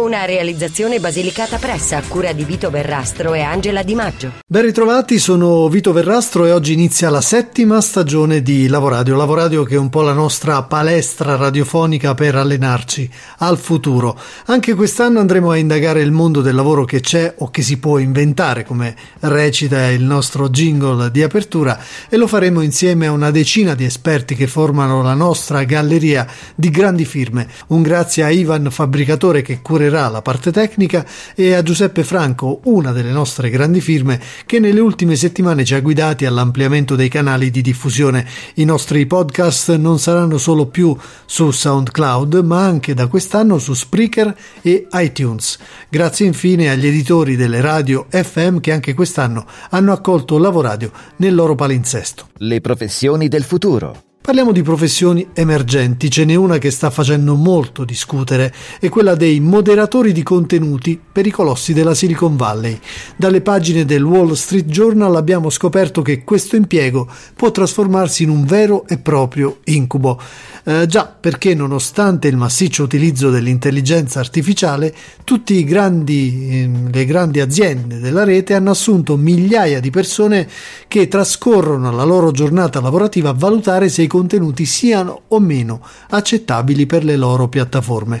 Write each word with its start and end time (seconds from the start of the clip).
Una 0.00 0.24
realizzazione 0.24 0.98
basilicata 0.98 1.58
pressa 1.58 1.98
a 1.98 2.02
cura 2.02 2.32
di 2.32 2.42
Vito 2.44 2.70
Verrastro 2.70 3.34
e 3.34 3.42
Angela 3.42 3.82
Di 3.82 3.94
Maggio. 3.94 4.32
Ben 4.46 4.62
ritrovati, 4.62 5.18
sono 5.18 5.68
Vito 5.68 5.92
Verrastro 5.92 6.46
e 6.46 6.52
oggi 6.52 6.72
inizia 6.72 7.10
la 7.10 7.20
settima 7.20 7.82
stagione 7.82 8.40
di 8.40 8.66
Lavoradio. 8.66 9.14
Lavoradio 9.14 9.62
che 9.64 9.74
è 9.74 9.78
un 9.78 9.90
po' 9.90 10.00
la 10.00 10.14
nostra 10.14 10.62
palestra 10.62 11.36
radiofonica 11.36 12.14
per 12.14 12.34
allenarci 12.34 13.10
al 13.40 13.58
futuro. 13.58 14.18
Anche 14.46 14.72
quest'anno 14.72 15.20
andremo 15.20 15.50
a 15.50 15.58
indagare 15.58 16.00
il 16.00 16.12
mondo 16.12 16.40
del 16.40 16.54
lavoro 16.54 16.86
che 16.86 17.00
c'è 17.00 17.34
o 17.36 17.50
che 17.50 17.60
si 17.60 17.78
può 17.78 17.98
inventare, 17.98 18.64
come 18.64 18.96
recita 19.20 19.90
il 19.90 20.02
nostro 20.02 20.48
jingle 20.48 21.10
di 21.10 21.22
apertura, 21.22 21.78
e 22.08 22.16
lo 22.16 22.26
faremo 22.26 22.62
insieme 22.62 23.06
a 23.06 23.12
una 23.12 23.30
decina 23.30 23.74
di 23.74 23.84
esperti 23.84 24.34
che 24.34 24.46
formano 24.46 25.02
la 25.02 25.14
nostra 25.14 25.62
galleria 25.64 26.26
di 26.54 26.70
grandi 26.70 27.04
firme. 27.04 27.46
Un 27.66 27.82
grazie 27.82 28.24
a 28.24 28.30
Ivan 28.30 28.70
Fabbricatore 28.70 29.42
che 29.42 29.60
curerà 29.60 29.88
la 29.90 30.22
parte 30.22 30.52
tecnica 30.52 31.04
e 31.34 31.54
a 31.54 31.62
Giuseppe 31.62 32.04
Franco, 32.04 32.60
una 32.64 32.92
delle 32.92 33.10
nostre 33.10 33.50
grandi 33.50 33.80
firme, 33.80 34.20
che 34.46 34.58
nelle 34.58 34.80
ultime 34.80 35.16
settimane 35.16 35.64
ci 35.64 35.74
ha 35.74 35.80
guidati 35.80 36.24
all'ampliamento 36.24 36.94
dei 36.94 37.08
canali 37.08 37.50
di 37.50 37.60
diffusione. 37.60 38.26
I 38.54 38.64
nostri 38.64 39.06
podcast 39.06 39.74
non 39.76 39.98
saranno 39.98 40.38
solo 40.38 40.66
più 40.66 40.96
su 41.26 41.50
SoundCloud, 41.50 42.34
ma 42.36 42.64
anche 42.64 42.94
da 42.94 43.06
quest'anno 43.06 43.58
su 43.58 43.74
Spreaker 43.74 44.34
e 44.62 44.86
iTunes. 44.92 45.58
Grazie 45.88 46.26
infine 46.26 46.70
agli 46.70 46.86
editori 46.86 47.36
delle 47.36 47.60
radio 47.60 48.06
FM 48.08 48.58
che 48.58 48.72
anche 48.72 48.94
quest'anno 48.94 49.46
hanno 49.70 49.92
accolto 49.92 50.38
Lavoradio 50.38 50.90
nel 51.16 51.34
loro 51.34 51.54
palinsesto. 51.54 52.28
Le 52.38 52.60
professioni 52.60 53.28
del 53.28 53.44
futuro. 53.44 54.09
Parliamo 54.22 54.52
di 54.52 54.60
professioni 54.62 55.26
emergenti, 55.32 56.10
ce 56.10 56.26
n'è 56.26 56.34
una 56.34 56.58
che 56.58 56.70
sta 56.70 56.90
facendo 56.90 57.34
molto 57.36 57.84
discutere, 57.84 58.52
è 58.78 58.90
quella 58.90 59.14
dei 59.14 59.40
moderatori 59.40 60.12
di 60.12 60.22
contenuti 60.22 61.00
per 61.10 61.26
i 61.26 61.30
colossi 61.30 61.72
della 61.72 61.94
Silicon 61.94 62.36
Valley. 62.36 62.78
Dalle 63.16 63.40
pagine 63.40 63.86
del 63.86 64.04
Wall 64.04 64.32
Street 64.34 64.66
Journal 64.66 65.16
abbiamo 65.16 65.48
scoperto 65.48 66.02
che 66.02 66.22
questo 66.22 66.56
impiego 66.56 67.08
può 67.34 67.50
trasformarsi 67.50 68.24
in 68.24 68.28
un 68.28 68.44
vero 68.44 68.86
e 68.86 68.98
proprio 68.98 69.60
incubo. 69.64 70.20
Eh, 70.64 70.84
già 70.86 71.06
perché 71.06 71.54
nonostante 71.54 72.28
il 72.28 72.36
massiccio 72.36 72.82
utilizzo 72.82 73.30
dell'intelligenza 73.30 74.20
artificiale, 74.20 74.94
tutte 75.24 75.54
eh, 75.54 76.70
le 76.92 77.04
grandi 77.06 77.40
aziende 77.40 77.98
della 77.98 78.24
rete 78.24 78.52
hanno 78.52 78.70
assunto 78.70 79.16
migliaia 79.16 79.80
di 79.80 79.88
persone 79.88 80.46
che 80.86 81.08
trascorrono 81.08 81.90
la 81.90 82.04
loro 82.04 82.30
giornata 82.32 82.82
lavorativa 82.82 83.30
a 83.30 83.34
valutare 83.34 83.88
se 83.88 84.02
i 84.02 84.08
contenuti 84.10 84.66
siano 84.66 85.22
o 85.28 85.38
meno 85.38 85.80
accettabili 86.08 86.86
per 86.86 87.04
le 87.04 87.16
loro 87.16 87.48
piattaforme. 87.48 88.20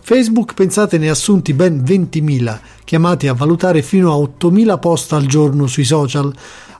Facebook, 0.00 0.54
pensate, 0.54 0.98
ne 0.98 1.08
ha 1.08 1.12
assunti 1.12 1.52
ben 1.52 1.82
20.000, 1.84 2.58
chiamati 2.84 3.26
a 3.26 3.34
valutare 3.34 3.82
fino 3.82 4.12
a 4.12 4.16
8.000 4.16 4.78
post 4.78 5.12
al 5.12 5.26
giorno 5.26 5.66
sui 5.66 5.84
social, 5.84 6.32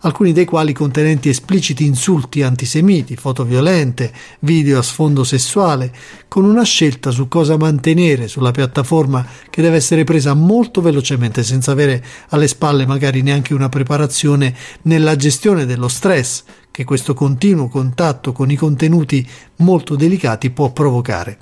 alcuni 0.02 0.32
dei 0.32 0.44
quali 0.44 0.72
contenenti 0.72 1.28
espliciti 1.28 1.84
insulti 1.84 2.42
antisemiti, 2.42 3.16
foto 3.16 3.42
violente, 3.42 4.12
video 4.38 4.78
a 4.78 4.82
sfondo 4.82 5.24
sessuale, 5.24 5.92
con 6.28 6.44
una 6.44 6.62
scelta 6.62 7.10
su 7.10 7.26
cosa 7.26 7.56
mantenere 7.56 8.28
sulla 8.28 8.52
piattaforma 8.52 9.26
che 9.50 9.60
deve 9.60 9.74
essere 9.74 10.04
presa 10.04 10.32
molto 10.34 10.80
velocemente, 10.80 11.42
senza 11.42 11.72
avere 11.72 12.04
alle 12.28 12.46
spalle 12.46 12.86
magari 12.86 13.22
neanche 13.22 13.54
una 13.54 13.68
preparazione 13.68 14.54
nella 14.82 15.16
gestione 15.16 15.66
dello 15.66 15.88
stress 15.88 16.44
che 16.76 16.84
questo 16.84 17.14
continuo 17.14 17.68
contatto 17.68 18.32
con 18.32 18.50
i 18.50 18.54
contenuti 18.54 19.26
molto 19.60 19.96
delicati 19.96 20.50
può 20.50 20.72
provocare. 20.72 21.38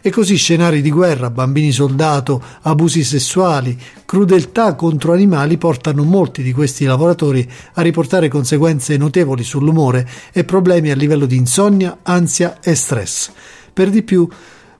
E 0.00 0.08
così 0.08 0.36
scenari 0.36 0.80
di 0.80 0.90
guerra, 0.90 1.28
bambini 1.28 1.72
soldato, 1.72 2.42
abusi 2.62 3.04
sessuali, 3.04 3.78
crudeltà 4.06 4.74
contro 4.76 5.12
animali 5.12 5.58
portano 5.58 6.04
molti 6.04 6.42
di 6.42 6.54
questi 6.54 6.86
lavoratori 6.86 7.46
a 7.74 7.82
riportare 7.82 8.28
conseguenze 8.28 8.96
notevoli 8.96 9.44
sull'umore 9.44 10.08
e 10.32 10.44
problemi 10.44 10.90
a 10.90 10.94
livello 10.94 11.26
di 11.26 11.36
insonnia, 11.36 11.98
ansia 12.02 12.58
e 12.62 12.74
stress. 12.74 13.30
Per 13.70 13.90
di 13.90 14.02
più, 14.02 14.26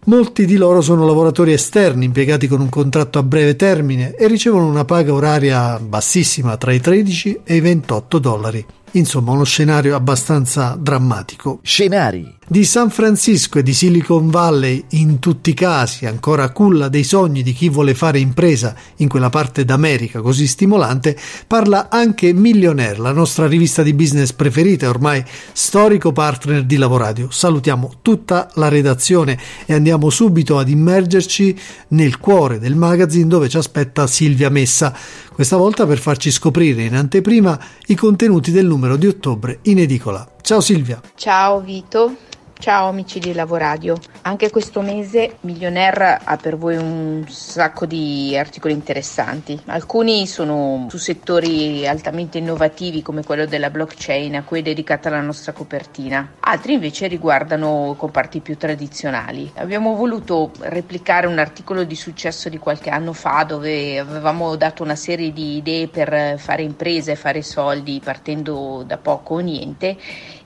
Molti 0.04 0.46
di 0.46 0.56
loro 0.56 0.80
sono 0.80 1.04
lavoratori 1.04 1.52
esterni 1.52 2.06
impiegati 2.06 2.46
con 2.46 2.60
un 2.60 2.70
contratto 2.70 3.18
a 3.18 3.22
breve 3.22 3.56
termine 3.56 4.14
e 4.14 4.26
ricevono 4.26 4.66
una 4.66 4.86
paga 4.86 5.12
oraria 5.12 5.78
bassissima 5.78 6.56
tra 6.56 6.72
i 6.72 6.80
13 6.80 7.40
e 7.44 7.56
i 7.56 7.60
28 7.60 8.18
dollari. 8.18 8.66
Insomma, 8.92 9.32
uno 9.32 9.44
scenario 9.44 9.94
abbastanza 9.94 10.76
drammatico. 10.80 11.60
Scenari. 11.62 12.36
Di 12.50 12.64
San 12.64 12.88
Francisco 12.88 13.58
e 13.58 13.62
di 13.62 13.74
Silicon 13.74 14.30
Valley, 14.30 14.82
in 14.92 15.18
tutti 15.18 15.50
i 15.50 15.54
casi, 15.54 16.06
ancora 16.06 16.48
culla 16.50 16.88
dei 16.88 17.04
sogni 17.04 17.42
di 17.42 17.52
chi 17.52 17.68
vuole 17.68 17.94
fare 17.94 18.20
impresa 18.20 18.74
in 18.96 19.08
quella 19.08 19.28
parte 19.28 19.66
d'America 19.66 20.22
così 20.22 20.46
stimolante, 20.46 21.14
parla 21.46 21.90
anche 21.90 22.32
Millionaire, 22.32 22.96
la 22.96 23.12
nostra 23.12 23.46
rivista 23.46 23.82
di 23.82 23.92
business 23.92 24.32
preferita 24.32 24.86
e 24.86 24.88
ormai 24.88 25.22
storico 25.52 26.12
partner 26.12 26.64
di 26.64 26.76
Lavoradio. 26.78 27.28
Salutiamo 27.30 27.96
tutta 28.00 28.48
la 28.54 28.68
redazione 28.68 29.38
e 29.66 29.74
andiamo 29.74 30.08
subito 30.08 30.56
ad 30.56 30.70
immergerci 30.70 31.54
nel 31.88 32.18
cuore 32.18 32.58
del 32.58 32.76
magazine 32.76 33.26
dove 33.26 33.50
ci 33.50 33.58
aspetta 33.58 34.06
Silvia 34.06 34.48
Messa, 34.48 34.96
questa 35.34 35.58
volta 35.58 35.86
per 35.86 35.98
farci 35.98 36.30
scoprire 36.30 36.82
in 36.82 36.96
anteprima 36.96 37.60
i 37.88 37.94
contenuti 37.94 38.50
del 38.50 38.64
numero 38.64 38.77
di 38.96 39.06
ottobre 39.06 39.58
in 39.62 39.78
edicola. 39.78 40.26
Ciao 40.40 40.60
Silvia. 40.60 41.00
Ciao 41.14 41.60
Vito. 41.60 42.27
Ciao 42.60 42.88
amici 42.88 43.20
di 43.20 43.32
Lavoradio, 43.34 44.00
anche 44.22 44.50
questo 44.50 44.80
mese 44.80 45.36
Millionaire 45.42 46.18
ha 46.22 46.36
per 46.38 46.56
voi 46.56 46.76
un 46.76 47.24
sacco 47.28 47.86
di 47.86 48.36
articoli 48.36 48.74
interessanti. 48.74 49.62
Alcuni 49.66 50.26
sono 50.26 50.88
su 50.90 50.98
settori 50.98 51.86
altamente 51.86 52.38
innovativi 52.38 53.00
come 53.00 53.22
quello 53.22 53.46
della 53.46 53.70
blockchain 53.70 54.34
a 54.34 54.42
cui 54.42 54.58
è 54.58 54.62
dedicata 54.62 55.08
la 55.08 55.20
nostra 55.20 55.52
copertina, 55.52 56.32
altri 56.40 56.72
invece 56.72 57.06
riguardano 57.06 57.94
comparti 57.96 58.40
più 58.40 58.56
tradizionali. 58.56 59.52
Abbiamo 59.54 59.94
voluto 59.94 60.50
replicare 60.58 61.28
un 61.28 61.38
articolo 61.38 61.84
di 61.84 61.94
successo 61.94 62.48
di 62.48 62.58
qualche 62.58 62.90
anno 62.90 63.12
fa 63.12 63.44
dove 63.44 64.00
avevamo 64.00 64.56
dato 64.56 64.82
una 64.82 64.96
serie 64.96 65.32
di 65.32 65.58
idee 65.58 65.86
per 65.86 66.40
fare 66.40 66.62
imprese 66.62 67.12
e 67.12 67.16
fare 67.16 67.40
soldi 67.40 68.00
partendo 68.02 68.82
da 68.84 68.98
poco 68.98 69.34
o 69.34 69.38
niente 69.38 69.96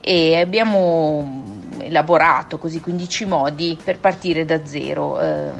e 0.05 0.37
abbiamo 0.37 1.45
elaborato 1.79 2.59
così 2.59 2.81
15 2.81 3.25
modi 3.25 3.79
per 3.83 3.99
partire 3.99 4.45
da 4.45 4.65
zero. 4.67 5.21
Eh, 5.21 5.51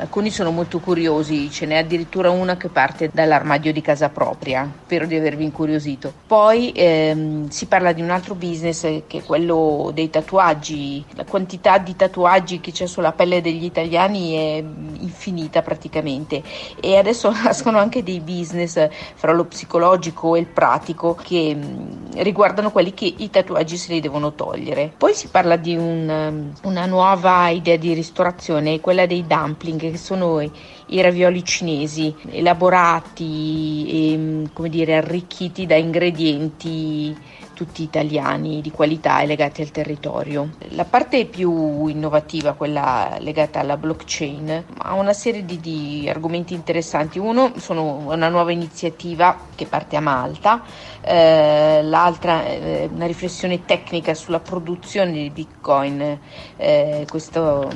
alcuni 0.00 0.30
sono 0.30 0.50
molto 0.50 0.80
curiosi, 0.80 1.50
ce 1.50 1.66
n'è 1.66 1.76
addirittura 1.76 2.30
una 2.30 2.56
che 2.56 2.68
parte 2.68 3.10
dall'armadio 3.12 3.72
di 3.72 3.80
casa 3.80 4.08
propria, 4.08 4.68
spero 4.84 5.06
di 5.06 5.14
avervi 5.14 5.44
incuriosito. 5.44 6.12
Poi 6.26 6.72
ehm, 6.74 7.48
si 7.48 7.66
parla 7.66 7.92
di 7.92 8.00
un 8.00 8.10
altro 8.10 8.34
business 8.34 8.80
che 9.06 9.18
è 9.18 9.22
quello 9.22 9.90
dei 9.94 10.10
tatuaggi, 10.10 11.04
la 11.14 11.24
quantità 11.24 11.78
di 11.78 11.94
tatuaggi 11.96 12.60
che 12.60 12.72
c'è 12.72 12.86
sulla 12.86 13.12
pelle 13.12 13.40
degli 13.40 13.64
italiani 13.64 14.32
è 14.32 14.64
infinita 15.00 15.62
praticamente 15.62 16.42
e 16.80 16.96
adesso 16.96 17.30
nascono 17.44 17.78
anche 17.78 18.02
dei 18.02 18.20
business 18.20 18.88
fra 19.14 19.32
lo 19.32 19.44
psicologico 19.44 20.34
e 20.34 20.40
il 20.40 20.46
pratico 20.46 21.14
che 21.14 21.54
mh, 21.54 22.22
riguardano 22.22 22.70
quelli 22.70 22.94
che 22.94 23.12
i 23.16 23.30
tatuaggi 23.30 23.76
si 23.76 23.92
li 23.92 24.00
devono 24.00 24.32
togliere. 24.32 24.92
Poi 24.96 25.14
si 25.14 25.28
parla 25.28 25.56
di 25.56 25.76
un, 25.76 26.08
um, 26.08 26.52
una 26.62 26.86
nuova 26.86 27.48
idea 27.48 27.76
di 27.76 27.92
ristorazione, 27.92 28.80
quella 28.80 29.06
dei 29.06 29.26
dumpling, 29.26 29.89
che 29.90 29.98
sono 29.98 30.40
i, 30.40 31.00
ravioli 31.00 31.44
cinesi, 31.44 32.14
elaborati 32.30 34.12
e 34.12 34.16
mm, 34.16 34.44
come 34.52 34.68
dire, 34.68 34.96
arricchiti 34.96 35.66
da 35.66 35.76
ingredienti 35.76 37.16
tutti 37.60 37.82
italiani 37.82 38.62
di 38.62 38.70
qualità 38.70 39.20
e 39.20 39.26
legati 39.26 39.60
al 39.60 39.70
territorio. 39.70 40.48
La 40.70 40.86
parte 40.86 41.26
più 41.26 41.88
innovativa, 41.88 42.54
quella 42.54 43.18
legata 43.18 43.60
alla 43.60 43.76
blockchain, 43.76 44.64
ha 44.78 44.94
una 44.94 45.12
serie 45.12 45.44
di, 45.44 45.60
di 45.60 46.08
argomenti 46.08 46.54
interessanti. 46.54 47.18
Uno 47.18 47.52
sono 47.58 47.96
una 48.08 48.30
nuova 48.30 48.50
iniziativa 48.50 49.48
che 49.54 49.66
parte 49.66 49.96
a 49.96 50.00
Malta, 50.00 50.62
eh, 51.02 51.82
l'altra 51.82 52.46
è 52.46 52.88
una 52.90 53.06
riflessione 53.06 53.66
tecnica 53.66 54.14
sulla 54.14 54.40
produzione 54.40 55.12
di 55.12 55.28
Bitcoin. 55.28 56.18
Eh, 56.56 57.04
questo, 57.10 57.70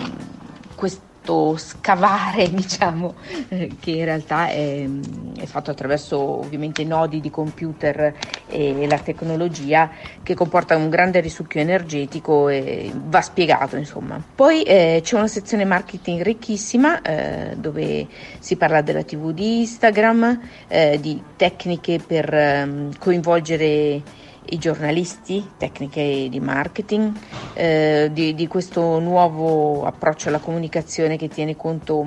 quest- 0.75 1.13
fatto 1.25 1.57
scavare, 1.57 2.51
diciamo, 2.53 3.15
eh, 3.49 3.71
che 3.81 3.91
in 3.93 4.05
realtà 4.05 4.49
è, 4.49 4.87
è, 5.39 5.47
fatto 5.47 5.71
attraverso 5.71 6.19
ovviamente 6.19 6.85
nodi 6.85 7.21
di 7.21 7.31
computer 7.31 8.15
e 8.47 8.87
la 8.87 8.99
tecnologia 8.99 9.91
che 10.23 10.35
comporta 10.35 10.77
un 10.77 10.91
grande 10.91 11.21
risucchio 11.21 11.61
energetico 11.61 12.49
e 12.51 12.93
va 12.95 13.23
spiegato 13.23 13.77
insomma. 13.77 14.23
Poi 14.35 14.63
eh, 14.63 15.01
c'è 15.03 15.17
una 15.17 15.27
sezione 15.27 15.65
marketing 15.65 16.21
ricchissima 16.21 17.01
eh, 17.01 17.57
dove 17.57 18.07
si 18.39 18.57
parla 18.57 18.83
della 18.83 19.03
TV 19.03 19.33
di 19.33 19.61
Instagram, 19.61 20.41
eh, 20.69 20.99
di 21.01 21.21
tecniche 21.37 22.01
per 22.07 22.33
ehm, 22.33 22.99
coinvolgere 22.99 24.03
i 24.51 24.59
giornalisti, 24.59 25.53
tecniche 25.57 26.29
di 26.29 26.41
marketing, 26.41 27.13
eh, 27.55 28.11
di, 28.13 28.35
di, 28.35 28.47
questo 28.47 28.99
nuovo 28.99 29.85
approccio 29.85 30.29
alla 30.29 30.39
comunicazione 30.39 31.17
che 31.17 31.29
tiene 31.29 31.57
conto 31.57 32.07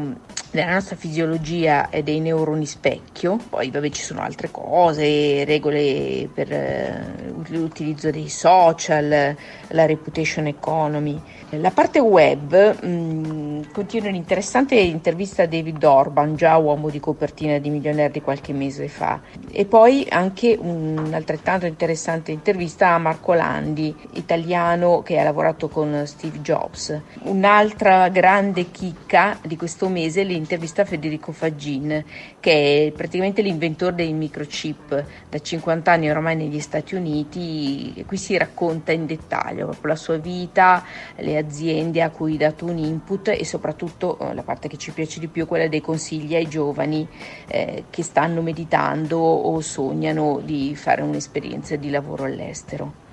della 0.51 0.73
nostra 0.73 0.95
fisiologia 0.95 1.89
e 1.89 2.03
dei 2.03 2.19
neuroni 2.19 2.65
specchio. 2.65 3.37
Poi 3.49 3.69
vabbè 3.69 3.89
ci 3.89 4.01
sono 4.01 4.21
altre 4.21 4.49
cose, 4.51 5.43
regole 5.45 6.29
per 6.33 6.51
eh, 6.51 7.33
l'utilizzo 7.47 8.09
dei 8.11 8.29
social, 8.29 9.35
la 9.67 9.85
reputation 9.85 10.47
economy. 10.47 11.19
La 11.51 11.71
parte 11.71 11.99
web 11.99 12.81
mh, 12.81 12.87
mm, 12.87 13.61
contiene 13.71 14.09
un'interessante 14.09 14.75
intervista 14.75 15.43
a 15.43 15.47
David 15.47 15.83
Orban, 15.83 16.35
già 16.35 16.57
uomo 16.57 16.89
di 16.89 16.99
copertina 16.99 17.57
di 17.57 17.69
Millionaire 17.69 18.11
di 18.11 18.21
qualche 18.21 18.53
mese 18.53 18.87
fa, 18.87 19.21
e 19.51 19.65
poi 19.65 20.05
anche 20.09 20.57
un'altrettanto 20.59 21.65
interessante 21.65 22.31
intervista 22.31 22.89
a 22.89 22.97
Marco 22.97 23.33
Landi, 23.33 23.95
italiano 24.13 25.01
che 25.03 25.19
ha 25.19 25.23
lavorato 25.23 25.69
con 25.69 26.03
Steve 26.05 26.41
Jobs. 26.41 26.99
Un'altra 27.23 28.09
grande 28.09 28.71
chicca 28.71 29.37
di 29.41 29.55
questo 29.55 29.87
mese 29.87 30.21
è 30.21 30.25
l'intervista 30.37 30.83
a 30.83 30.85
Federico 30.85 31.31
Faggin, 31.31 32.03
che 32.39 32.87
è 32.87 32.91
praticamente 32.91 33.41
l'inventore 33.41 33.95
dei 33.95 34.13
microchip 34.13 35.05
da 35.29 35.39
50 35.39 35.91
anni 35.91 36.09
ormai 36.09 36.35
negli 36.35 36.59
Stati 36.59 36.95
Uniti, 36.95 37.93
e 37.95 38.05
qui 38.05 38.17
si 38.17 38.37
racconta 38.37 38.91
in 38.91 39.05
dettaglio 39.05 39.65
proprio 39.65 39.91
la 39.91 39.97
sua 39.97 40.17
vita, 40.17 40.83
le 41.17 41.37
aziende 41.37 42.01
a 42.01 42.09
cui 42.09 42.35
ha 42.35 42.37
dato 42.37 42.65
un 42.65 42.77
input 42.77 43.29
e 43.29 43.43
soprattutto 43.43 44.17
eh, 44.19 44.33
la 44.33 44.43
parte 44.43 44.67
che 44.67 44.77
ci 44.77 44.91
piace 44.91 45.19
di 45.19 45.27
più 45.27 45.45
quella 45.45 45.67
dei 45.67 45.81
consigli 45.81 46.35
ai 46.35 46.47
giovani 46.47 47.07
eh, 47.47 47.85
che 47.89 48.03
stanno 48.03 48.41
meditando 48.41 49.17
o 49.19 49.59
sognano 49.61 50.39
di 50.43 50.75
fare 50.75 51.01
un'esperienza 51.01 51.75
di 51.75 51.89
lavoro 51.89 52.25
all'estero. 52.25 53.05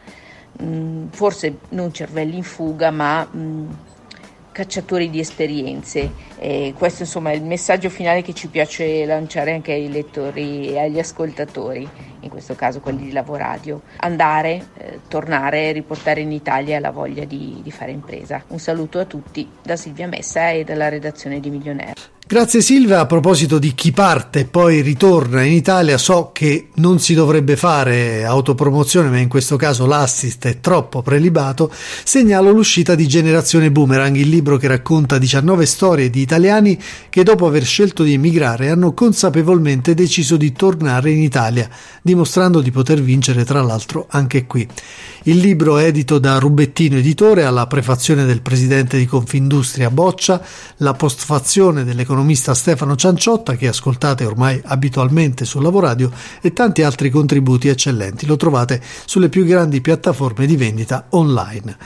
Mm, 0.62 1.08
forse 1.08 1.58
non 1.70 1.92
cervelli 1.92 2.36
in 2.36 2.44
fuga, 2.44 2.90
ma 2.90 3.28
mm, 3.34 3.70
cacciatori 4.54 5.10
di 5.10 5.18
esperienze. 5.18 6.12
E 6.38 6.72
questo 6.78 7.02
insomma 7.02 7.32
è 7.32 7.34
il 7.34 7.42
messaggio 7.42 7.90
finale 7.90 8.22
che 8.22 8.32
ci 8.32 8.46
piace 8.46 9.04
lanciare 9.04 9.52
anche 9.52 9.72
ai 9.72 9.90
lettori 9.90 10.68
e 10.68 10.78
agli 10.78 11.00
ascoltatori, 11.00 11.86
in 12.20 12.30
questo 12.30 12.54
caso 12.54 12.80
quelli 12.80 13.06
di 13.06 13.12
Lavoradio. 13.12 13.82
Andare, 13.98 14.68
eh, 14.78 15.00
tornare, 15.08 15.72
riportare 15.72 16.20
in 16.20 16.30
Italia 16.30 16.78
la 16.78 16.92
voglia 16.92 17.24
di, 17.24 17.58
di 17.62 17.70
fare 17.72 17.90
impresa. 17.90 18.44
Un 18.48 18.60
saluto 18.60 19.00
a 19.00 19.04
tutti 19.04 19.46
da 19.60 19.76
Silvia 19.76 20.06
Messa 20.06 20.50
e 20.50 20.62
dalla 20.62 20.88
redazione 20.88 21.40
di 21.40 21.50
Milionaire. 21.50 22.12
Grazie 22.34 22.62
Silvia, 22.62 22.98
a 22.98 23.06
proposito 23.06 23.60
di 23.60 23.76
chi 23.76 23.92
parte 23.92 24.40
e 24.40 24.44
poi 24.46 24.80
ritorna 24.80 25.44
in 25.44 25.52
Italia, 25.52 25.96
so 25.96 26.30
che 26.32 26.70
non 26.74 26.98
si 26.98 27.14
dovrebbe 27.14 27.54
fare 27.54 28.24
autopromozione, 28.24 29.08
ma 29.08 29.18
in 29.18 29.28
questo 29.28 29.54
caso 29.54 29.86
l'assist 29.86 30.48
è 30.48 30.58
troppo 30.58 31.00
prelibato, 31.00 31.70
segnalo 32.02 32.50
l'uscita 32.50 32.96
di 32.96 33.06
Generazione 33.06 33.70
Boomerang, 33.70 34.16
il 34.16 34.28
libro 34.28 34.56
che 34.56 34.66
racconta 34.66 35.16
19 35.16 35.64
storie 35.64 36.10
di 36.10 36.22
italiani 36.22 36.76
che 37.08 37.22
dopo 37.22 37.46
aver 37.46 37.64
scelto 37.64 38.02
di 38.02 38.14
emigrare 38.14 38.68
hanno 38.68 38.94
consapevolmente 38.94 39.94
deciso 39.94 40.36
di 40.36 40.50
tornare 40.50 41.12
in 41.12 41.22
Italia, 41.22 41.70
dimostrando 42.02 42.60
di 42.60 42.72
poter 42.72 43.00
vincere 43.00 43.44
tra 43.44 43.62
l'altro 43.62 44.06
anche 44.10 44.44
qui. 44.46 44.66
Il 45.26 45.38
libro 45.38 45.78
è 45.78 45.84
edito 45.84 46.18
da 46.18 46.38
Rubettino 46.38 46.96
Editore, 46.96 47.44
alla 47.44 47.66
prefazione 47.66 48.26
del 48.26 48.42
presidente 48.42 48.98
di 48.98 49.06
Confindustria 49.06 49.88
Boccia, 49.88 50.44
la 50.78 50.92
postfazione 50.92 51.82
dell'economista 52.24 52.54
Stefano 52.54 52.96
Cianciotta, 52.96 53.54
che 53.54 53.68
ascoltate 53.68 54.24
ormai 54.24 54.60
abitualmente 54.64 55.44
sul 55.44 55.62
Lavoradio, 55.62 56.10
e 56.40 56.52
tanti 56.52 56.82
altri 56.82 57.10
contributi 57.10 57.68
eccellenti. 57.68 58.26
Lo 58.26 58.36
trovate 58.36 58.80
sulle 59.04 59.28
più 59.28 59.44
grandi 59.44 59.80
piattaforme 59.80 60.46
di 60.46 60.56
vendita 60.56 61.06
online. 61.10 61.76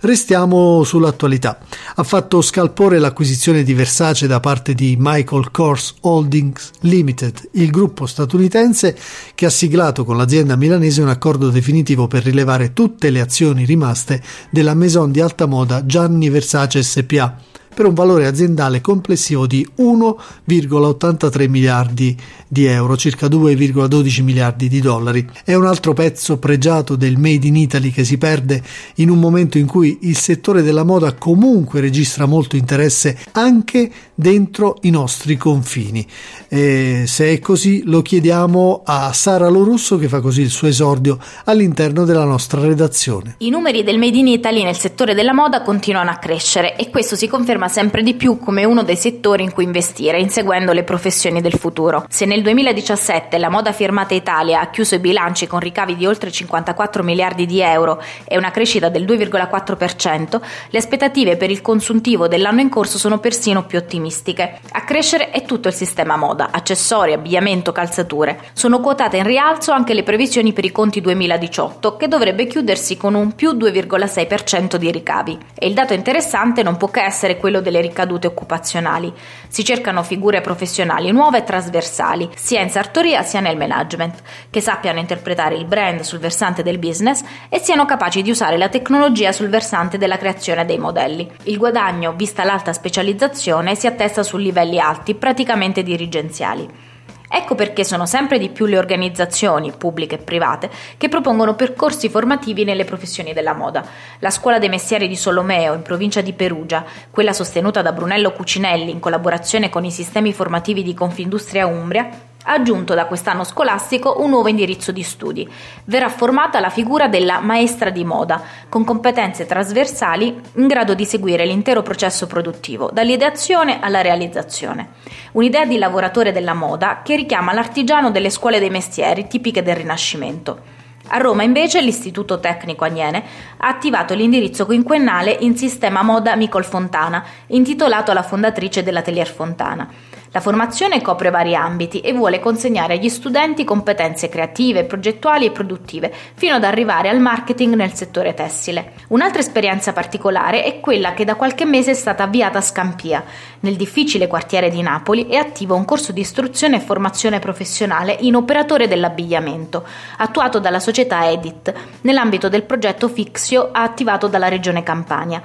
Restiamo 0.00 0.84
sull'attualità. 0.84 1.58
Ha 1.96 2.02
fatto 2.04 2.40
scalpore 2.40 2.98
l'acquisizione 2.98 3.64
di 3.64 3.74
Versace 3.74 4.26
da 4.26 4.40
parte 4.40 4.74
di 4.74 4.96
Michael 4.98 5.50
Kors 5.50 5.96
Holdings 6.02 6.70
Limited, 6.80 7.50
il 7.52 7.70
gruppo 7.70 8.06
statunitense 8.06 8.96
che 9.34 9.46
ha 9.46 9.50
siglato 9.50 10.04
con 10.04 10.16
l'azienda 10.16 10.56
milanese 10.56 11.02
un 11.02 11.08
accordo 11.08 11.50
definitivo 11.50 12.06
per 12.06 12.22
rilevare 12.22 12.72
tutte 12.72 13.10
le 13.10 13.20
azioni 13.20 13.64
rimaste 13.64 14.22
della 14.50 14.74
maison 14.74 15.10
di 15.10 15.20
alta 15.20 15.46
moda 15.46 15.84
Gianni 15.84 16.28
Versace 16.28 16.82
SPA 16.82 17.47
per 17.78 17.86
un 17.86 17.94
valore 17.94 18.26
aziendale 18.26 18.80
complessivo 18.80 19.46
di 19.46 19.64
1,83 19.78 21.48
miliardi 21.48 22.16
di 22.48 22.64
euro, 22.64 22.96
circa 22.96 23.28
2,12 23.28 24.24
miliardi 24.24 24.66
di 24.68 24.80
dollari. 24.80 25.24
È 25.44 25.54
un 25.54 25.64
altro 25.64 25.92
pezzo 25.92 26.38
pregiato 26.38 26.96
del 26.96 27.18
Made 27.18 27.46
in 27.46 27.54
Italy 27.54 27.92
che 27.92 28.02
si 28.02 28.18
perde 28.18 28.60
in 28.96 29.10
un 29.10 29.20
momento 29.20 29.58
in 29.58 29.66
cui 29.66 29.96
il 30.02 30.16
settore 30.16 30.62
della 30.62 30.82
moda 30.82 31.14
comunque 31.14 31.78
registra 31.78 32.26
molto 32.26 32.56
interesse 32.56 33.16
anche 33.30 33.88
dentro 34.12 34.78
i 34.80 34.90
nostri 34.90 35.36
confini. 35.36 36.04
E 36.48 37.04
se 37.06 37.32
è 37.32 37.38
così 37.38 37.82
lo 37.84 38.02
chiediamo 38.02 38.82
a 38.84 39.12
Sara 39.12 39.46
Lorusso 39.46 39.98
che 39.98 40.08
fa 40.08 40.18
così 40.18 40.40
il 40.40 40.50
suo 40.50 40.66
esordio 40.66 41.16
all'interno 41.44 42.04
della 42.04 42.24
nostra 42.24 42.60
redazione. 42.60 43.36
I 43.38 43.50
numeri 43.50 43.84
del 43.84 43.98
Made 43.98 44.18
in 44.18 44.26
Italy 44.26 44.64
nel 44.64 44.76
settore 44.76 45.14
della 45.14 45.32
moda 45.32 45.62
continuano 45.62 46.10
a 46.10 46.16
crescere 46.16 46.74
e 46.74 46.90
questo 46.90 47.14
si 47.14 47.28
conferma 47.28 47.66
sempre 47.68 48.02
di 48.02 48.14
più 48.14 48.38
come 48.38 48.64
uno 48.64 48.82
dei 48.82 48.96
settori 48.96 49.42
in 49.42 49.52
cui 49.52 49.64
investire, 49.64 50.20
inseguendo 50.20 50.72
le 50.72 50.84
professioni 50.84 51.40
del 51.40 51.54
futuro. 51.54 52.04
Se 52.08 52.24
nel 52.24 52.42
2017 52.42 53.38
la 53.38 53.48
moda 53.48 53.72
firmata 53.72 54.14
Italia 54.14 54.60
ha 54.60 54.70
chiuso 54.70 54.96
i 54.96 54.98
bilanci 54.98 55.46
con 55.46 55.60
ricavi 55.60 55.96
di 55.96 56.06
oltre 56.06 56.30
54 56.30 57.02
miliardi 57.02 57.46
di 57.46 57.60
euro 57.60 58.02
e 58.24 58.36
una 58.36 58.50
crescita 58.50 58.88
del 58.88 59.04
2,4%, 59.04 60.40
le 60.70 60.78
aspettative 60.78 61.36
per 61.36 61.50
il 61.50 61.62
consuntivo 61.62 62.28
dell'anno 62.28 62.60
in 62.60 62.68
corso 62.68 62.98
sono 62.98 63.18
persino 63.18 63.64
più 63.64 63.78
ottimistiche. 63.78 64.60
A 64.72 64.84
crescere 64.84 65.30
è 65.30 65.44
tutto 65.44 65.68
il 65.68 65.74
sistema 65.74 66.16
moda, 66.16 66.48
accessori, 66.50 67.12
abbigliamento, 67.12 67.72
calzature. 67.72 68.40
Sono 68.52 68.80
quotate 68.80 69.16
in 69.16 69.24
rialzo 69.24 69.72
anche 69.72 69.94
le 69.94 70.02
previsioni 70.02 70.52
per 70.52 70.64
i 70.64 70.72
conti 70.72 71.00
2018, 71.00 71.96
che 71.96 72.08
dovrebbe 72.08 72.46
chiudersi 72.46 72.96
con 72.96 73.14
un 73.14 73.34
più 73.34 73.52
2,6% 73.52 74.76
di 74.76 74.90
ricavi. 74.90 75.38
E 75.54 75.66
il 75.66 75.74
dato 75.74 75.94
interessante 75.94 76.62
non 76.62 76.76
può 76.76 76.88
che 76.88 77.02
essere 77.02 77.36
quello 77.36 77.47
quello 77.48 77.60
delle 77.62 77.80
ricadute 77.80 78.26
occupazionali. 78.26 79.10
Si 79.48 79.64
cercano 79.64 80.02
figure 80.02 80.42
professionali 80.42 81.10
nuove 81.10 81.38
e 81.38 81.44
trasversali, 81.44 82.28
sia 82.34 82.60
in 82.60 82.68
sartoria 82.68 83.22
sia 83.22 83.40
nel 83.40 83.56
management, 83.56 84.20
che 84.50 84.60
sappiano 84.60 84.98
interpretare 84.98 85.54
il 85.54 85.64
brand 85.64 86.00
sul 86.00 86.18
versante 86.18 86.62
del 86.62 86.78
business 86.78 87.24
e 87.48 87.58
siano 87.58 87.86
capaci 87.86 88.20
di 88.20 88.30
usare 88.30 88.58
la 88.58 88.68
tecnologia 88.68 89.32
sul 89.32 89.48
versante 89.48 89.96
della 89.96 90.18
creazione 90.18 90.66
dei 90.66 90.78
modelli. 90.78 91.26
Il 91.44 91.56
guadagno, 91.56 92.12
vista 92.12 92.44
l'alta 92.44 92.74
specializzazione, 92.74 93.74
si 93.74 93.86
attesta 93.86 94.22
su 94.22 94.36
livelli 94.36 94.78
alti, 94.78 95.14
praticamente 95.14 95.82
dirigenziali. 95.82 96.96
Ecco 97.30 97.54
perché 97.54 97.84
sono 97.84 98.06
sempre 98.06 98.38
di 98.38 98.48
più 98.48 98.66
le 98.66 98.78
organizzazioni, 98.78 99.72
pubbliche 99.76 100.16
e 100.16 100.18
private, 100.18 100.70
che 100.96 101.08
propongono 101.08 101.54
percorsi 101.54 102.08
formativi 102.08 102.64
nelle 102.64 102.84
professioni 102.84 103.32
della 103.34 103.52
moda. 103.52 103.84
La 104.20 104.30
Scuola 104.30 104.58
dei 104.58 104.68
Mestieri 104.70 105.08
di 105.08 105.16
Solomeo, 105.16 105.74
in 105.74 105.82
provincia 105.82 106.22
di 106.22 106.32
Perugia, 106.32 106.84
quella 107.10 107.32
sostenuta 107.32 107.82
da 107.82 107.92
Brunello 107.92 108.32
Cucinelli 108.32 108.90
in 108.90 109.00
collaborazione 109.00 109.68
con 109.68 109.84
i 109.84 109.90
sistemi 109.90 110.32
formativi 110.32 110.82
di 110.82 110.94
Confindustria 110.94 111.66
Umbria, 111.66 112.08
aggiunto 112.44 112.94
da 112.94 113.06
quest'anno 113.06 113.44
scolastico 113.44 114.16
un 114.20 114.30
nuovo 114.30 114.48
indirizzo 114.48 114.92
di 114.92 115.02
studi. 115.02 115.48
Verrà 115.84 116.08
formata 116.08 116.60
la 116.60 116.70
figura 116.70 117.08
della 117.08 117.40
maestra 117.40 117.90
di 117.90 118.04
moda, 118.04 118.42
con 118.68 118.84
competenze 118.84 119.46
trasversali 119.46 120.40
in 120.54 120.66
grado 120.66 120.94
di 120.94 121.04
seguire 121.04 121.44
l'intero 121.44 121.82
processo 121.82 122.26
produttivo, 122.26 122.90
dall'ideazione 122.92 123.80
alla 123.80 124.00
realizzazione. 124.00 124.90
Un'idea 125.32 125.64
di 125.64 125.78
lavoratore 125.78 126.32
della 126.32 126.54
moda 126.54 127.00
che 127.02 127.16
richiama 127.16 127.52
l'artigiano 127.52 128.10
delle 128.10 128.30
scuole 128.30 128.58
dei 128.58 128.70
mestieri 128.70 129.26
tipiche 129.26 129.62
del 129.62 129.76
Rinascimento. 129.76 130.76
A 131.10 131.18
Roma 131.18 131.42
invece 131.42 131.80
l'Istituto 131.80 132.38
Tecnico 132.38 132.84
Aniene 132.84 133.24
ha 133.58 133.68
attivato 133.68 134.14
l'indirizzo 134.14 134.66
quinquennale 134.66 135.36
in 135.40 135.56
sistema 135.56 136.02
moda 136.02 136.36
Micol 136.36 136.64
Fontana, 136.64 137.24
intitolato 137.46 138.10
alla 138.10 138.22
fondatrice 138.22 138.82
dell'Atelier 138.82 139.26
Fontana. 139.26 139.88
La 140.32 140.40
formazione 140.40 141.00
copre 141.00 141.30
vari 141.30 141.54
ambiti 141.54 142.00
e 142.00 142.12
vuole 142.12 142.38
consegnare 142.38 142.94
agli 142.94 143.08
studenti 143.08 143.64
competenze 143.64 144.28
creative, 144.28 144.84
progettuali 144.84 145.46
e 145.46 145.50
produttive, 145.50 146.12
fino 146.34 146.54
ad 146.54 146.64
arrivare 146.64 147.08
al 147.08 147.18
marketing 147.18 147.74
nel 147.74 147.94
settore 147.94 148.34
tessile. 148.34 148.92
Un'altra 149.08 149.40
esperienza 149.40 149.94
particolare 149.94 150.64
è 150.64 150.80
quella 150.80 151.14
che 151.14 151.24
da 151.24 151.34
qualche 151.34 151.64
mese 151.64 151.92
è 151.92 151.94
stata 151.94 152.24
avviata 152.24 152.58
a 152.58 152.62
Scampia. 152.62 153.24
Nel 153.60 153.76
difficile 153.76 154.26
quartiere 154.26 154.68
di 154.68 154.82
Napoli 154.82 155.28
è 155.28 155.36
attivo 155.36 155.74
un 155.74 155.86
corso 155.86 156.12
di 156.12 156.20
istruzione 156.20 156.76
e 156.76 156.80
formazione 156.80 157.38
professionale 157.38 158.14
in 158.20 158.36
operatore 158.36 158.86
dell'abbigliamento, 158.86 159.86
attuato 160.18 160.58
dalla 160.58 160.78
società 160.78 161.30
Edit, 161.30 161.72
nell'ambito 162.02 162.50
del 162.50 162.64
progetto 162.64 163.08
Fixio 163.08 163.70
attivato 163.72 164.26
dalla 164.26 164.48
Regione 164.48 164.82
Campania. 164.82 165.42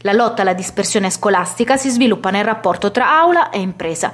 La 0.00 0.12
lotta 0.12 0.42
alla 0.42 0.54
dispersione 0.54 1.10
scolastica 1.10 1.76
si 1.76 1.90
sviluppa 1.90 2.30
nel 2.30 2.44
rapporto 2.44 2.90
tra 2.90 3.18
aula 3.18 3.50
e 3.50 3.60
impresa 3.60 4.12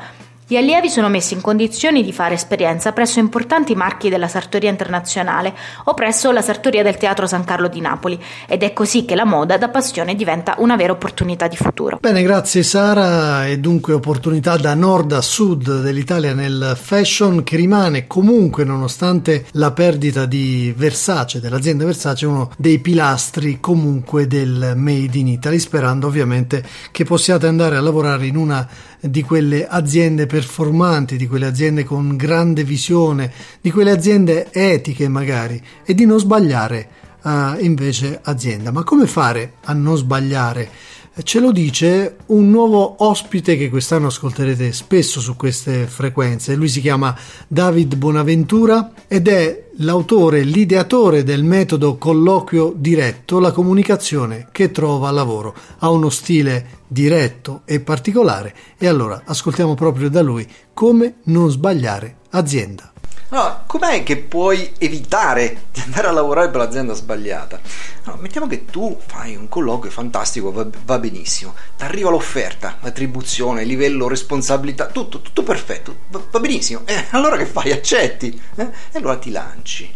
gli 0.53 0.57
allievi 0.57 0.91
sono 0.91 1.09
messi 1.09 1.33
in 1.33 1.41
condizioni 1.41 2.05
di 2.05 2.13
fare 2.13 2.35
esperienza 2.35 2.93
presso 2.93 3.19
importanti 3.19 3.75
marchi 3.75 4.11
della 4.11 4.29
sartoria 4.29 4.69
internazionale 4.69 5.55
o 5.85 5.95
presso 5.95 6.31
la 6.31 6.43
sartoria 6.43 6.83
del 6.83 6.99
Teatro 6.99 7.27
San 7.27 7.43
Carlo 7.43 7.69
di 7.69 7.81
Napoli 7.81 8.23
ed 8.47 8.63
è 8.63 8.75
così 8.75 9.07
che 9.07 9.15
la 9.15 9.25
moda 9.25 9.57
da 9.57 9.71
passione 9.71 10.15
diventa 10.15 10.57
una 10.59 10.77
vera 10.77 10.93
opportunità 10.93 11.49
di 11.49 11.57
futuro. 11.57 12.01
Bene, 12.03 12.21
grazie 12.21 12.63
Sara 12.63 13.47
e 13.47 13.61
dunque 13.61 13.95
opportunità 13.95 14.59
da 14.59 14.75
nord 14.75 15.13
a 15.13 15.23
sud 15.23 15.81
dell'Italia 15.81 16.35
nel 16.35 16.77
fashion 16.79 17.45
che 17.45 17.57
rimane 17.57 18.07
comunque 18.07 18.65
nonostante 18.65 19.47
la 19.53 19.73
perdita 19.73 20.27
di 20.27 20.75
Versace, 20.77 21.41
dell'azienda 21.41 21.87
Versace, 21.87 22.27
uno 22.27 22.51
dei 22.59 22.79
pilastri 22.79 23.59
comunque 23.59 24.27
del 24.27 24.75
Made 24.77 25.17
in 25.17 25.29
Italy, 25.29 25.59
sperando 25.59 26.09
ovviamente 26.09 26.63
che 26.91 27.05
possiate 27.05 27.47
andare 27.47 27.77
a 27.77 27.81
lavorare 27.81 28.27
in 28.27 28.37
una 28.37 28.69
di 29.03 29.23
quelle 29.23 29.67
aziende 29.67 30.27
performanti, 30.27 31.17
di 31.17 31.27
quelle 31.27 31.47
aziende 31.47 31.85
con 31.85 32.17
grande 32.17 32.63
visione, 32.63 33.33
di 33.61 33.71
quelle 33.71 33.91
aziende 33.91 34.53
etiche 34.53 35.09
magari 35.09 35.61
e 35.85 35.95
di 35.95 36.07
non 36.07 36.21
sbagliare 36.21 36.89
uh, 37.23 37.57
invece 37.59 38.21
azienda. 38.23 38.71
Ma 38.71 38.85
come 38.85 39.07
fare 39.07 39.55
a 39.65 39.73
non 39.73 39.97
sbagliare? 39.97 40.71
Ce 41.15 41.41
lo 41.41 41.53
dice 41.53 42.17
un 42.27 42.49
nuovo 42.49 43.05
ospite 43.05 43.59
che 43.59 43.69
quest'anno 43.69 44.07
ascolterete 44.07 44.73
spesso 44.73 45.21
su 45.21 45.37
queste 45.37 45.87
frequenze. 45.87 46.55
Lui 46.55 46.69
si 46.69 46.81
chiama 46.81 47.15
David 47.47 47.97
Bonaventura 47.97 48.93
ed 49.07 49.29
è 49.29 49.69
l'autore, 49.77 50.43
l'ideatore 50.43 51.23
del 51.23 51.45
metodo 51.45 51.99
colloquio 51.99 52.73
diretto, 52.75 53.41
la 53.41 53.53
comunicazione 53.53 54.49
che 54.53 54.71
trova 54.71 55.11
lavoro. 55.11 55.55
Ha 55.81 55.91
uno 55.91 56.09
stile 56.09 56.81
diretto 56.89 57.61
e 57.67 57.81
particolare 57.81 58.55
e 58.79 58.87
allora 58.89 59.23
ascoltiamo 59.27 59.75
proprio 59.75 60.09
da 60.09 60.23
lui 60.23 60.49
come 60.73 61.17
non 61.25 61.51
sbagliare 61.51 62.17
azienda. 62.31 62.92
Allora, 63.33 63.63
com'è 63.67 64.03
che 64.03 64.19
puoi 64.19 64.75
evitare 64.77 65.63
di 65.73 65.81
andare 65.81 66.09
a 66.09 66.11
lavorare 66.11 66.51
per 66.51 66.61
l'azienda 66.61 66.93
sbagliata? 66.93 67.59
Allora, 68.03 68.21
mettiamo 68.21 68.47
che 68.47 68.67
tu 68.67 69.01
fai 69.07 69.37
un 69.37 69.49
colloquio 69.49 69.91
fantastico, 69.91 70.53
va, 70.53 70.67
va 70.85 70.99
benissimo, 70.99 71.55
ti 71.79 71.83
arriva 71.83 72.11
l'offerta, 72.11 72.77
l'attribuzione, 72.83 73.65
livello, 73.65 74.07
responsabilità, 74.07 74.89
tutto, 74.89 75.23
tutto 75.23 75.43
perfetto, 75.45 75.97
va, 76.09 76.21
va 76.31 76.41
benissimo. 76.41 76.83
Eh, 76.85 77.07
allora 77.13 77.39
che 77.39 77.47
fai? 77.47 77.73
Accetti? 77.73 78.39
Eh? 78.55 78.69
E 78.93 78.99
allora 78.99 79.17
ti 79.17 79.31
lanci. 79.31 79.95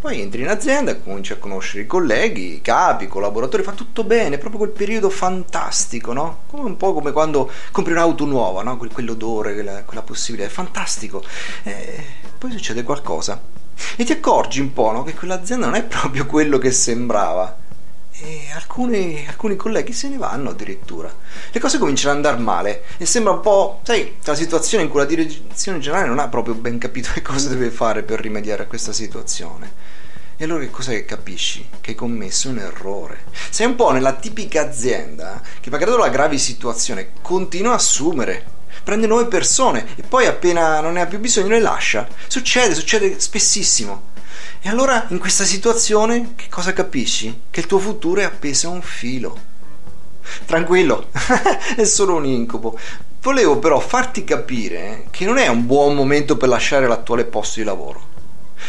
Poi 0.00 0.20
entri 0.20 0.42
in 0.42 0.48
azienda, 0.48 0.94
cominci 0.94 1.32
a 1.32 1.36
conoscere 1.38 1.82
i 1.82 1.86
colleghi, 1.86 2.54
i 2.54 2.62
capi, 2.62 3.04
i 3.04 3.08
collaboratori, 3.08 3.64
fa 3.64 3.72
tutto 3.72 4.04
bene, 4.04 4.38
proprio 4.38 4.60
quel 4.60 4.70
periodo 4.70 5.10
fantastico, 5.10 6.12
no? 6.12 6.42
Come 6.46 6.62
un 6.62 6.76
po' 6.76 6.94
come 6.94 7.10
quando 7.10 7.50
compri 7.72 7.94
un'auto 7.94 8.24
nuova, 8.24 8.62
no? 8.62 8.76
Quell'odore, 8.76 9.54
quella, 9.54 9.82
quella 9.82 10.02
possibilità, 10.02 10.48
è 10.48 10.52
fantastico. 10.52 11.24
Eh, 11.64 12.26
poi 12.38 12.52
succede 12.52 12.84
qualcosa 12.84 13.42
e 13.96 14.04
ti 14.04 14.12
accorgi 14.12 14.60
un 14.60 14.72
po' 14.72 14.92
no? 14.92 15.02
che 15.02 15.14
quell'azienda 15.14 15.66
non 15.66 15.74
è 15.74 15.82
proprio 15.82 16.24
quello 16.26 16.58
che 16.58 16.70
sembrava. 16.70 17.66
E 18.20 18.50
alcuni, 18.52 19.24
alcuni, 19.28 19.54
colleghi 19.54 19.92
se 19.92 20.08
ne 20.08 20.16
vanno 20.16 20.50
addirittura. 20.50 21.12
Le 21.52 21.60
cose 21.60 21.78
cominciano 21.78 22.10
ad 22.10 22.16
andare 22.16 22.42
male 22.42 22.84
e 22.96 23.06
sembra 23.06 23.32
un 23.32 23.40
po', 23.40 23.80
sai, 23.84 24.16
la 24.24 24.34
situazione 24.34 24.84
in 24.84 24.90
cui 24.90 24.98
la 24.98 25.04
direzione 25.04 25.78
generale 25.78 26.08
non 26.08 26.18
ha 26.18 26.26
proprio 26.26 26.54
ben 26.54 26.78
capito 26.78 27.10
che 27.12 27.22
cosa 27.22 27.48
deve 27.48 27.70
fare 27.70 28.02
per 28.02 28.20
rimediare 28.20 28.64
a 28.64 28.66
questa 28.66 28.92
situazione. 28.92 29.72
E 30.36 30.44
allora 30.44 30.62
che 30.62 30.70
cosa 30.70 31.04
capisci? 31.04 31.68
Che 31.80 31.90
hai 31.90 31.96
commesso 31.96 32.48
un 32.48 32.58
errore. 32.58 33.24
Sei 33.50 33.66
un 33.66 33.76
po' 33.76 33.90
nella 33.90 34.14
tipica 34.14 34.62
azienda 34.62 35.40
che, 35.60 35.70
malgrado 35.70 35.96
la 35.96 36.08
grave 36.08 36.38
situazione, 36.38 37.10
continua 37.22 37.72
a 37.72 37.76
assumere, 37.76 38.57
prende 38.88 39.06
nuove 39.06 39.26
persone 39.26 39.86
e 39.96 40.02
poi 40.02 40.24
appena 40.24 40.80
non 40.80 40.94
ne 40.94 41.02
ha 41.02 41.06
più 41.06 41.18
bisogno 41.18 41.48
le 41.48 41.60
lascia. 41.60 42.08
Succede, 42.26 42.74
succede 42.74 43.20
spessissimo. 43.20 44.12
E 44.62 44.70
allora 44.70 45.04
in 45.10 45.18
questa 45.18 45.44
situazione 45.44 46.32
che 46.34 46.46
cosa 46.48 46.72
capisci? 46.72 47.42
Che 47.50 47.60
il 47.60 47.66
tuo 47.66 47.80
futuro 47.80 48.22
è 48.22 48.24
appeso 48.24 48.68
a 48.68 48.70
un 48.70 48.80
filo. 48.80 49.38
Tranquillo, 50.46 51.10
è 51.76 51.84
solo 51.84 52.14
un 52.14 52.24
incubo. 52.24 52.78
Volevo 53.20 53.58
però 53.58 53.78
farti 53.78 54.24
capire 54.24 55.04
che 55.10 55.26
non 55.26 55.36
è 55.36 55.48
un 55.48 55.66
buon 55.66 55.94
momento 55.94 56.38
per 56.38 56.48
lasciare 56.48 56.88
l'attuale 56.88 57.26
posto 57.26 57.60
di 57.60 57.66
lavoro. 57.66 58.06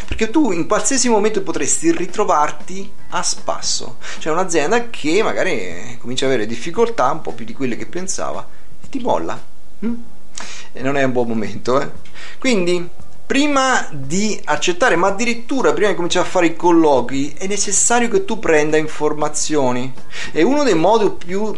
Perché 0.06 0.28
tu 0.28 0.52
in 0.52 0.66
qualsiasi 0.66 1.08
momento 1.08 1.40
potresti 1.40 1.92
ritrovarti 1.92 2.92
a 3.08 3.22
spasso. 3.22 3.96
Cioè 4.18 4.34
un'azienda 4.34 4.90
che 4.90 5.22
magari 5.22 5.96
comincia 5.98 6.26
ad 6.26 6.32
avere 6.32 6.46
difficoltà, 6.46 7.10
un 7.10 7.22
po' 7.22 7.32
più 7.32 7.46
di 7.46 7.54
quelle 7.54 7.76
che 7.76 7.86
pensava, 7.86 8.46
e 8.84 8.88
ti 8.90 8.98
molla. 8.98 9.48
Mm? 9.84 9.94
E 10.72 10.82
non 10.82 10.96
è 10.96 11.02
un 11.02 11.12
buon 11.12 11.28
momento, 11.28 11.80
eh? 11.80 11.90
Quindi, 12.38 12.88
prima 13.26 13.86
di 13.92 14.40
accettare, 14.44 14.96
ma 14.96 15.08
addirittura 15.08 15.72
prima 15.72 15.88
di 15.88 15.94
cominciare 15.94 16.26
a 16.26 16.30
fare 16.30 16.46
i 16.46 16.56
colloqui, 16.56 17.34
è 17.38 17.46
necessario 17.46 18.08
che 18.08 18.24
tu 18.24 18.38
prenda 18.38 18.76
informazioni. 18.76 19.92
E 20.32 20.42
uno 20.42 20.64
dei 20.64 20.74
modi 20.74 21.10
più 21.10 21.54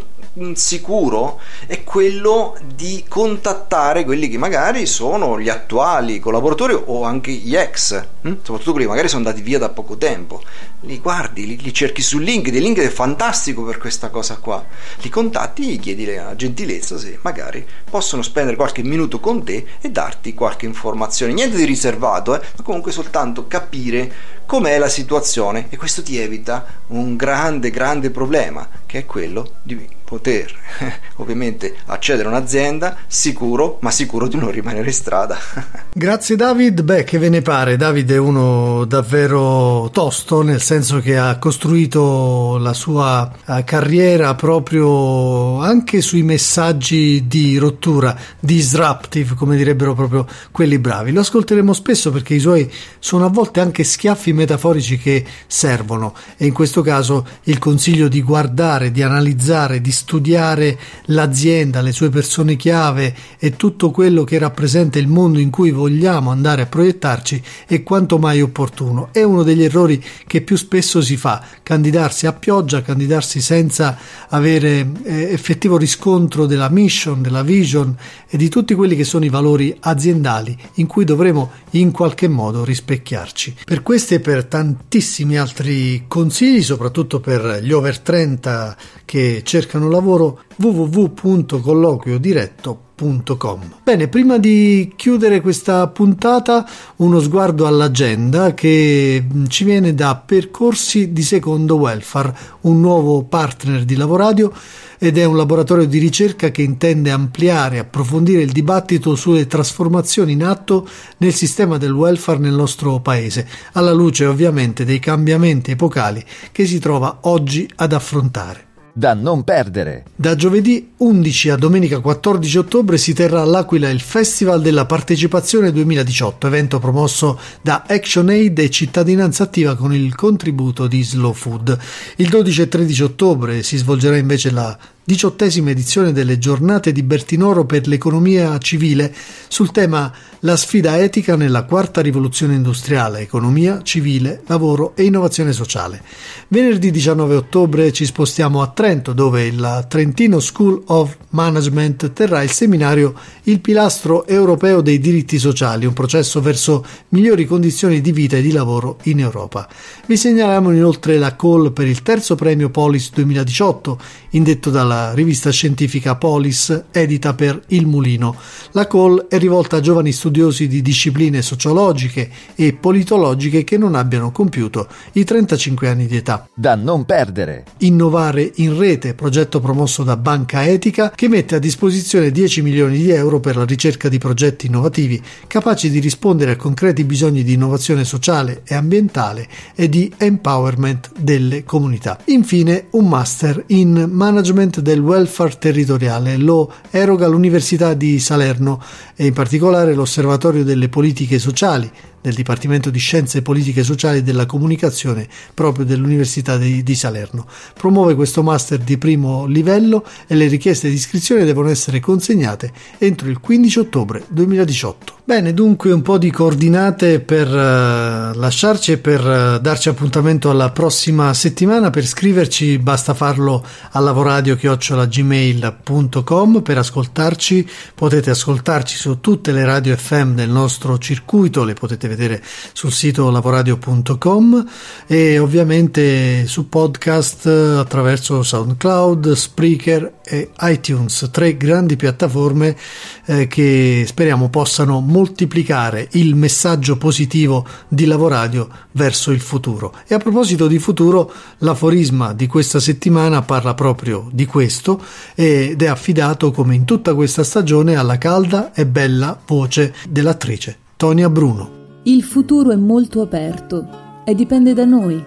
sicuro 0.54 1.40
è 1.66 1.84
quello 1.84 2.56
di 2.74 3.04
contattare 3.06 4.04
quelli 4.04 4.28
che 4.28 4.38
magari 4.38 4.86
sono 4.86 5.38
gli 5.38 5.50
attuali 5.50 6.18
collaboratori 6.18 6.72
o 6.86 7.04
anche 7.04 7.32
gli 7.32 7.54
ex, 7.54 8.02
hm? 8.22 8.36
soprattutto 8.42 8.70
quelli 8.70 8.86
che 8.86 8.90
magari 8.90 9.08
sono 9.08 9.26
andati 9.26 9.42
via 9.42 9.58
da 9.58 9.68
poco 9.68 9.98
tempo. 9.98 10.42
Li 10.80 10.98
guardi, 11.00 11.46
li, 11.46 11.60
li 11.60 11.74
cerchi 11.74 12.00
su 12.00 12.18
LinkedIn, 12.18 12.62
LinkedIn 12.62 12.88
è 12.88 12.92
fantastico 12.92 13.62
per 13.62 13.78
questa 13.78 14.08
cosa 14.08 14.36
qua. 14.36 14.64
Li 15.02 15.08
contatti, 15.10 15.64
gli 15.64 15.78
chiedi 15.78 16.06
la 16.06 16.34
gentilezza 16.34 16.96
se 16.98 17.18
magari 17.22 17.64
possono 17.88 18.22
spendere 18.22 18.56
qualche 18.56 18.82
minuto 18.82 19.20
con 19.20 19.44
te 19.44 19.66
e 19.80 19.90
darti 19.90 20.32
qualche 20.32 20.64
informazione. 20.66 21.34
Niente 21.34 21.56
di 21.56 21.64
riservato, 21.64 22.34
eh? 22.34 22.44
ma 22.56 22.62
comunque 22.62 22.90
soltanto 22.90 23.46
capire 23.46 24.40
com'è 24.52 24.76
la 24.76 24.90
situazione 24.90 25.68
e 25.70 25.78
questo 25.78 26.02
ti 26.02 26.18
evita 26.18 26.66
un 26.88 27.16
grande, 27.16 27.70
grande 27.70 28.10
problema 28.10 28.68
che 28.84 28.98
è 28.98 29.06
quello 29.06 29.52
di 29.62 29.88
poter 30.12 30.52
ovviamente 31.16 31.74
accedere 31.86 32.28
a 32.28 32.32
un'azienda 32.32 32.98
sicuro, 33.06 33.78
ma 33.80 33.90
sicuro 33.90 34.28
di 34.28 34.36
non 34.36 34.50
rimanere 34.50 34.88
in 34.88 34.92
strada. 34.92 35.38
Grazie 35.94 36.36
David, 36.36 36.82
beh 36.82 37.04
che 37.04 37.16
ve 37.16 37.30
ne 37.30 37.40
pare? 37.40 37.78
David 37.78 38.12
è 38.12 38.18
uno 38.18 38.84
davvero 38.84 39.88
tosto, 39.90 40.42
nel 40.42 40.60
senso 40.60 41.00
che 41.00 41.16
ha 41.16 41.38
costruito 41.38 42.58
la 42.58 42.74
sua 42.74 43.32
eh, 43.46 43.64
carriera 43.64 44.34
proprio 44.34 45.60
anche 45.60 46.02
sui 46.02 46.22
messaggi 46.22 47.26
di 47.26 47.56
rottura, 47.56 48.14
disruptive, 48.38 49.34
come 49.34 49.56
direbbero 49.56 49.94
proprio 49.94 50.26
quelli 50.50 50.78
bravi. 50.78 51.12
Lo 51.12 51.20
ascolteremo 51.20 51.72
spesso 51.72 52.10
perché 52.10 52.34
i 52.34 52.40
suoi 52.40 52.70
sono 52.98 53.24
a 53.24 53.30
volte 53.30 53.60
anche 53.60 53.82
schiaffi 53.82 54.34
metaforici 54.42 54.98
che 54.98 55.24
servono 55.46 56.14
e 56.36 56.46
in 56.46 56.52
questo 56.52 56.82
caso 56.82 57.26
il 57.44 57.58
consiglio 57.58 58.08
di 58.08 58.22
guardare, 58.22 58.90
di 58.90 59.02
analizzare, 59.02 59.80
di 59.80 59.92
studiare 59.92 60.78
l'azienda, 61.06 61.80
le 61.80 61.92
sue 61.92 62.10
persone 62.10 62.56
chiave 62.56 63.14
e 63.38 63.56
tutto 63.56 63.90
quello 63.90 64.24
che 64.24 64.38
rappresenta 64.38 64.98
il 64.98 65.06
mondo 65.08 65.38
in 65.38 65.50
cui 65.50 65.70
vogliamo 65.70 66.30
andare 66.30 66.62
a 66.62 66.66
proiettarci 66.66 67.42
è 67.66 67.82
quanto 67.82 68.18
mai 68.18 68.40
opportuno. 68.40 69.08
È 69.12 69.22
uno 69.22 69.42
degli 69.42 69.62
errori 69.62 70.02
che 70.26 70.40
più 70.40 70.56
spesso 70.56 71.00
si 71.00 71.16
fa, 71.16 71.42
candidarsi 71.62 72.26
a 72.26 72.32
pioggia, 72.32 72.82
candidarsi 72.82 73.40
senza 73.40 73.96
avere 74.28 74.90
eh, 75.04 75.32
effettivo 75.32 75.76
riscontro 75.76 76.46
della 76.46 76.68
mission, 76.68 77.22
della 77.22 77.42
vision 77.42 77.94
e 78.28 78.36
di 78.36 78.48
tutti 78.48 78.74
quelli 78.74 78.96
che 78.96 79.04
sono 79.04 79.24
i 79.24 79.28
valori 79.28 79.74
aziendali 79.80 80.56
in 80.74 80.86
cui 80.86 81.04
dovremo 81.04 81.50
in 81.70 81.90
qualche 81.92 82.28
modo 82.28 82.64
rispecchiarci. 82.64 83.56
Per 83.64 83.82
questi 83.82 84.14
e 84.14 84.20
per 84.22 84.46
tantissimi 84.46 85.36
altri 85.36 86.06
consigli, 86.08 86.62
soprattutto 86.62 87.20
per 87.20 87.60
gli 87.62 87.72
over 87.72 87.98
30 87.98 88.74
che 89.04 89.42
cercano 89.44 89.90
lavoro, 89.90 90.44
www.colloquiodiretto.com 90.56 92.91
gmail.com. 93.02 93.60
Bene, 93.82 94.08
prima 94.08 94.38
di 94.38 94.92
chiudere 94.96 95.40
questa 95.40 95.86
puntata, 95.88 96.66
uno 96.96 97.20
sguardo 97.20 97.66
all'agenda 97.66 98.54
che 98.54 99.24
ci 99.48 99.64
viene 99.64 99.94
da 99.94 100.16
Percorsi 100.24 101.12
di 101.12 101.22
Secondo 101.22 101.76
Welfare, 101.76 102.34
un 102.62 102.80
nuovo 102.80 103.24
partner 103.24 103.84
di 103.84 103.96
Lavoradio 103.96 104.52
ed 104.98 105.18
è 105.18 105.24
un 105.24 105.36
laboratorio 105.36 105.86
di 105.86 105.98
ricerca 105.98 106.52
che 106.52 106.62
intende 106.62 107.10
ampliare 107.10 107.76
e 107.76 107.78
approfondire 107.80 108.42
il 108.42 108.52
dibattito 108.52 109.16
sulle 109.16 109.48
trasformazioni 109.48 110.32
in 110.32 110.44
atto 110.44 110.88
nel 111.18 111.34
sistema 111.34 111.76
del 111.76 111.90
welfare 111.90 112.38
nel 112.38 112.54
nostro 112.54 113.00
paese, 113.00 113.48
alla 113.72 113.92
luce 113.92 114.26
ovviamente 114.26 114.84
dei 114.84 115.00
cambiamenti 115.00 115.72
epocali 115.72 116.24
che 116.52 116.66
si 116.66 116.78
trova 116.78 117.18
oggi 117.22 117.68
ad 117.74 117.92
affrontare 117.92 118.70
da 118.92 119.14
non 119.14 119.42
perdere. 119.44 120.04
Da 120.14 120.34
giovedì 120.34 120.92
11 120.98 121.50
a 121.50 121.56
domenica 121.56 122.00
14 122.00 122.58
ottobre 122.58 122.98
si 122.98 123.12
terrà 123.14 123.40
all'Aquila 123.40 123.88
il 123.88 124.00
Festival 124.00 124.60
della 124.60 124.86
Partecipazione 124.86 125.72
2018, 125.72 126.46
evento 126.46 126.78
promosso 126.78 127.38
da 127.62 127.84
ActionAid 127.86 128.58
e 128.58 128.70
Cittadinanza 128.70 129.44
Attiva 129.44 129.76
con 129.76 129.94
il 129.94 130.14
contributo 130.14 130.86
di 130.86 131.02
Slow 131.02 131.32
Food. 131.32 131.78
Il 132.16 132.28
12 132.28 132.62
e 132.62 132.68
13 132.68 133.02
ottobre 133.02 133.62
si 133.62 133.76
svolgerà 133.76 134.16
invece 134.16 134.50
la 134.50 134.76
diciottesima 135.04 135.70
edizione 135.70 136.12
delle 136.12 136.38
giornate 136.38 136.92
di 136.92 137.02
Bertinoro 137.02 137.64
per 137.64 137.88
l'economia 137.88 138.56
civile 138.58 139.12
sul 139.48 139.72
tema 139.72 140.12
La 140.40 140.56
sfida 140.56 140.98
etica 140.98 141.36
nella 141.36 141.64
quarta 141.64 142.00
rivoluzione 142.00 142.54
industriale, 142.54 143.20
economia, 143.20 143.82
civile, 143.82 144.42
lavoro 144.46 144.92
e 144.94 145.04
innovazione 145.04 145.52
sociale. 145.52 146.02
Venerdì 146.48 146.90
19 146.90 147.34
ottobre 147.34 147.92
ci 147.92 148.04
spostiamo 148.04 148.62
a 148.62 148.68
Trento 148.68 149.12
dove 149.12 149.44
il 149.46 149.86
Trentino 149.88 150.40
School 150.40 150.82
of 150.86 151.16
Management 151.30 152.12
terrà 152.12 152.42
il 152.42 152.50
seminario 152.50 153.14
Il 153.44 153.60
pilastro 153.60 154.26
europeo 154.26 154.80
dei 154.80 154.98
diritti 154.98 155.38
sociali, 155.38 155.86
un 155.86 155.92
processo 155.92 156.40
verso 156.40 156.84
migliori 157.10 157.44
condizioni 157.44 158.00
di 158.00 158.12
vita 158.12 158.36
e 158.36 158.42
di 158.42 158.52
lavoro 158.52 158.98
in 159.04 159.20
Europa. 159.20 159.68
Vi 160.06 160.16
segnaliamo 160.16 160.70
inoltre 160.72 161.18
la 161.18 161.34
call 161.34 161.72
per 161.72 161.86
il 161.86 162.02
terzo 162.02 162.34
premio 162.34 162.70
Polis 162.70 163.10
2018 163.12 163.98
indetto 164.30 164.70
dalla 164.70 164.91
dalla 164.92 165.14
rivista 165.14 165.50
scientifica 165.50 166.16
Polis, 166.16 166.84
edita 166.90 167.32
per 167.32 167.62
Il 167.68 167.86
Mulino. 167.86 168.36
La 168.72 168.86
call 168.86 169.26
è 169.28 169.38
rivolta 169.38 169.76
a 169.76 169.80
giovani 169.80 170.12
studiosi 170.12 170.68
di 170.68 170.82
discipline 170.82 171.40
sociologiche 171.40 172.30
e 172.54 172.74
politologiche 172.74 173.64
che 173.64 173.78
non 173.78 173.94
abbiano 173.94 174.30
compiuto 174.30 174.86
i 175.12 175.24
35 175.24 175.88
anni 175.88 176.06
di 176.06 176.16
età. 176.16 176.46
Da 176.54 176.74
non 176.74 177.04
perdere. 177.04 177.64
Innovare 177.78 178.50
in 178.56 178.78
rete, 178.78 179.14
progetto 179.14 179.60
promosso 179.60 180.02
da 180.02 180.16
Banca 180.16 180.66
Etica, 180.66 181.10
che 181.10 181.28
mette 181.28 181.54
a 181.54 181.58
disposizione 181.58 182.30
10 182.30 182.62
milioni 182.62 182.98
di 182.98 183.10
euro 183.10 183.40
per 183.40 183.56
la 183.56 183.64
ricerca 183.64 184.08
di 184.08 184.18
progetti 184.18 184.66
innovativi 184.66 185.20
capaci 185.46 185.90
di 185.90 186.00
rispondere 186.00 186.52
a 186.52 186.56
concreti 186.56 187.04
bisogni 187.04 187.42
di 187.42 187.54
innovazione 187.54 188.04
sociale 188.04 188.62
e 188.64 188.74
ambientale 188.74 189.48
e 189.74 189.88
di 189.88 190.12
empowerment 190.16 191.10
delle 191.18 191.64
comunità. 191.64 192.18
Infine, 192.26 192.86
un 192.90 193.08
master 193.08 193.64
in 193.68 194.08
management 194.10 194.80
del 194.82 195.00
welfare 195.00 195.56
territoriale. 195.58 196.36
Lo 196.36 196.70
eroga 196.90 197.26
l'Università 197.26 197.94
di 197.94 198.18
Salerno 198.18 198.82
e 199.14 199.26
in 199.26 199.32
particolare 199.32 199.94
l'Osservatorio 199.94 200.64
delle 200.64 200.88
politiche 200.88 201.38
sociali 201.38 201.90
del 202.22 202.34
Dipartimento 202.34 202.88
di 202.88 202.98
Scienze 202.98 203.42
Politiche 203.42 203.82
Sociali 203.82 204.18
e 204.18 204.22
della 204.22 204.46
Comunicazione 204.46 205.28
proprio 205.52 205.84
dell'Università 205.84 206.56
di, 206.56 206.82
di, 206.82 206.94
Salerno. 206.94 207.46
Promuove 207.74 208.14
questo 208.14 208.42
master 208.42 208.78
di 208.78 208.96
primo 208.96 209.44
livello 209.44 210.06
e 210.26 210.34
le 210.34 210.46
richieste 210.46 210.88
di 210.88 210.94
iscrizione 210.94 211.44
devono 211.44 211.68
essere 211.68 212.00
consegnate 212.00 212.72
entro 212.98 213.28
il 213.28 213.40
15 213.40 213.78
ottobre 213.80 214.22
2018. 214.28 215.16
Bene, 215.24 215.54
dunque 215.54 215.92
un 215.92 216.02
po' 216.02 216.18
di 216.18 216.30
coordinate 216.30 217.20
per 217.20 217.48
uh, 217.48 218.36
lasciarci 218.36 218.92
e 218.92 218.98
per 218.98 219.24
uh, 219.24 219.58
darci 219.60 219.88
appuntamento 219.88 220.50
alla 220.50 220.70
prossima 220.70 221.32
settimana. 221.32 221.90
Per 221.90 222.04
scriverci 222.04 222.78
basta 222.78 223.14
farlo 223.14 223.64
a 223.92 224.00
lavoradio-gmail.com 224.00 226.62
per 226.62 226.78
ascoltarci. 226.78 227.68
Potete 227.94 228.30
ascoltarci 228.30 228.96
su 228.96 229.20
tutte 229.20 229.52
le 229.52 229.64
radio 229.64 229.96
FM 229.96 230.34
del 230.34 230.50
nostro 230.50 230.98
circuito, 230.98 231.62
le 231.64 231.74
potete 231.74 232.08
vedere 232.14 232.42
sul 232.72 232.92
sito 232.92 233.30
lavoradio.com 233.30 234.66
e 235.06 235.38
ovviamente 235.38 236.46
su 236.46 236.68
podcast 236.68 237.46
attraverso 237.46 238.42
SoundCloud, 238.42 239.32
Spreaker 239.32 240.20
e 240.24 240.50
iTunes, 240.60 241.28
tre 241.30 241.56
grandi 241.56 241.96
piattaforme 241.96 242.76
eh, 243.24 243.46
che 243.46 244.04
speriamo 244.06 244.48
possano 244.48 245.00
moltiplicare 245.00 246.08
il 246.12 246.34
messaggio 246.34 246.96
positivo 246.96 247.66
di 247.88 248.06
Lavoradio 248.06 248.68
verso 248.92 249.30
il 249.30 249.40
futuro. 249.40 249.94
E 250.06 250.14
a 250.14 250.18
proposito 250.18 250.66
di 250.66 250.78
futuro, 250.78 251.32
l'aforisma 251.58 252.32
di 252.32 252.46
questa 252.46 252.80
settimana 252.80 253.42
parla 253.42 253.74
proprio 253.74 254.28
di 254.32 254.46
questo 254.46 255.02
ed 255.34 255.82
è 255.82 255.86
affidato 255.86 256.50
come 256.50 256.74
in 256.74 256.84
tutta 256.84 257.14
questa 257.14 257.44
stagione 257.44 257.96
alla 257.96 258.18
calda 258.18 258.72
e 258.72 258.86
bella 258.86 259.38
voce 259.46 259.94
dell'attrice 260.08 260.78
Tonia 260.96 261.28
Bruno. 261.28 261.81
Il 262.04 262.24
futuro 262.24 262.72
è 262.72 262.76
molto 262.76 263.22
aperto 263.22 263.86
e 264.24 264.34
dipende 264.34 264.74
da 264.74 264.84
noi, 264.84 265.24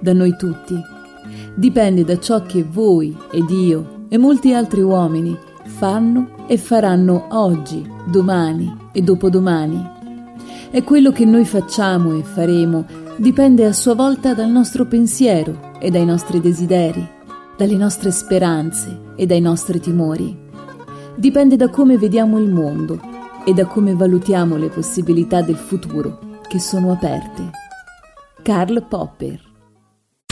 da 0.00 0.12
noi 0.12 0.34
tutti. 0.36 0.74
Dipende 1.54 2.02
da 2.02 2.18
ciò 2.18 2.42
che 2.42 2.64
voi 2.64 3.16
ed 3.30 3.48
io 3.48 4.06
e 4.08 4.18
molti 4.18 4.52
altri 4.52 4.82
uomini 4.82 5.38
fanno 5.62 6.46
e 6.48 6.58
faranno 6.58 7.28
oggi, 7.30 7.88
domani 8.06 8.76
e 8.90 9.02
dopodomani. 9.02 9.88
E 10.72 10.82
quello 10.82 11.12
che 11.12 11.24
noi 11.24 11.44
facciamo 11.44 12.18
e 12.18 12.24
faremo 12.24 12.84
dipende 13.14 13.64
a 13.64 13.72
sua 13.72 13.94
volta 13.94 14.34
dal 14.34 14.50
nostro 14.50 14.84
pensiero 14.84 15.74
e 15.78 15.92
dai 15.92 16.04
nostri 16.04 16.40
desideri, 16.40 17.08
dalle 17.56 17.76
nostre 17.76 18.10
speranze 18.10 19.12
e 19.14 19.26
dai 19.26 19.40
nostri 19.40 19.78
timori. 19.78 20.36
Dipende 21.14 21.54
da 21.54 21.70
come 21.70 21.96
vediamo 21.96 22.40
il 22.40 22.50
mondo 22.50 23.14
e 23.46 23.52
da 23.54 23.64
come 23.66 23.94
valutiamo 23.94 24.56
le 24.56 24.68
possibilità 24.68 25.40
del 25.40 25.56
futuro 25.56 26.40
che 26.48 26.58
sono 26.58 26.90
aperte. 26.90 27.50
Karl 28.42 28.84
Popper 28.86 29.46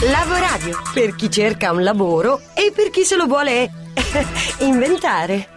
Lavoradio 0.03 0.77
per 0.93 1.15
chi 1.15 1.31
cerca 1.31 1.71
un 1.71 1.81
lavoro 1.81 2.39
e 2.53 2.71
per 2.75 2.89
chi 2.89 3.03
se 3.03 3.15
lo 3.15 3.25
vuole 3.27 3.71
inventare. 4.59 5.54